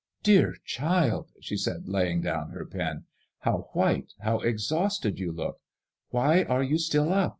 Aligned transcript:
''Dear 0.23 0.55
child 0.65 1.25
1" 1.35 1.41
she 1.43 1.57
said, 1.57 1.87
lay 1.87 2.09
ing 2.09 2.21
down 2.21 2.49
her 2.53 2.65
pen,'' 2.65 3.03
how 3.41 3.69
white, 3.73 4.13
how 4.21 4.39
exhausted 4.39 5.19
you 5.19 5.31
look 5.31 5.59
1 6.09 6.09
Why 6.27 6.43
are 6.45 6.63
you 6.63 6.79
still 6.79 7.13
up? 7.13 7.29